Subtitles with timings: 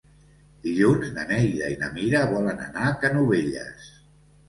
[0.63, 3.97] Dilluns na Neida i na Mira volen anar a Canovelles.